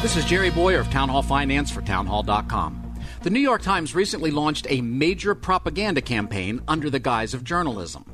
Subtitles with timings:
[0.00, 2.94] This is Jerry Bowyer of Town Hall Finance for townhall.com.
[3.24, 8.04] The New York Times recently launched a major propaganda campaign under the guise of journalism.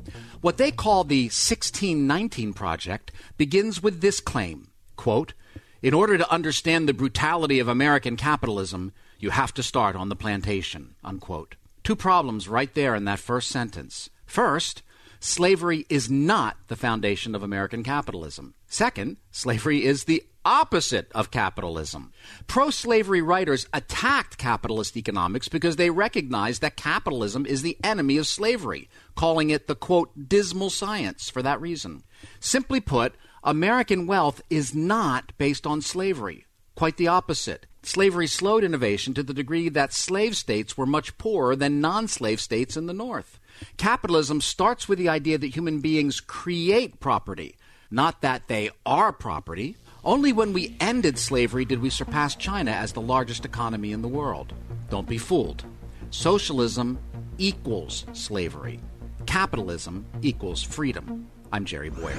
[0.41, 5.35] What they call the 1619 Project begins with this claim quote,
[5.83, 10.15] In order to understand the brutality of American capitalism, you have to start on the
[10.15, 10.95] plantation.
[11.03, 11.55] Unquote.
[11.83, 14.09] Two problems right there in that first sentence.
[14.25, 14.81] First,
[15.25, 18.53] slavery is not the foundation of American capitalism.
[18.67, 22.13] Second, slavery is the opposite of capitalism.
[22.45, 28.27] Pro slavery writers attacked capitalist economics because they recognized that capitalism is the enemy of
[28.27, 32.03] slavery, calling it the quote, dismal science for that reason.
[32.39, 36.45] Simply put, American wealth is not based on slavery.
[36.75, 37.65] Quite the opposite.
[37.85, 42.41] Slavery slowed innovation to the degree that slave states were much poorer than non slave
[42.41, 43.39] states in the North.
[43.77, 47.55] Capitalism starts with the idea that human beings create property,
[47.91, 49.77] not that they are property.
[50.03, 54.07] Only when we ended slavery did we surpass China as the largest economy in the
[54.07, 54.51] world.
[54.89, 55.63] Don't be fooled.
[56.09, 56.97] Socialism
[57.37, 58.79] equals slavery.
[59.27, 61.27] Capitalism equals freedom.
[61.51, 62.15] I'm Jerry Bowyer.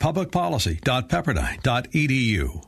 [0.00, 2.67] Publicpolicy.pepperdine.edu.